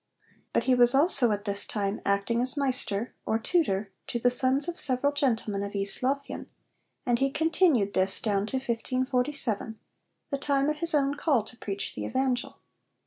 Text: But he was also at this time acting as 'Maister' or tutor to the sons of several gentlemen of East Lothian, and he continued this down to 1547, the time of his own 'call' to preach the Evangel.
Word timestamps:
But 0.51 0.63
he 0.63 0.73
was 0.73 0.95
also 0.95 1.31
at 1.31 1.45
this 1.45 1.63
time 1.63 2.01
acting 2.05 2.41
as 2.41 2.57
'Maister' 2.57 3.13
or 3.23 3.37
tutor 3.37 3.91
to 4.07 4.17
the 4.17 4.31
sons 4.31 4.67
of 4.67 4.75
several 4.75 5.13
gentlemen 5.13 5.61
of 5.61 5.75
East 5.75 6.01
Lothian, 6.01 6.49
and 7.05 7.19
he 7.19 7.29
continued 7.29 7.93
this 7.93 8.19
down 8.19 8.47
to 8.47 8.55
1547, 8.57 9.77
the 10.31 10.37
time 10.39 10.69
of 10.71 10.77
his 10.77 10.95
own 10.95 11.13
'call' 11.13 11.43
to 11.43 11.55
preach 11.55 11.93
the 11.93 12.05
Evangel. 12.05 12.57